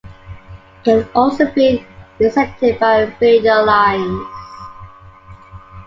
[0.03, 1.85] It can also be
[2.17, 4.25] dissected by radial lines.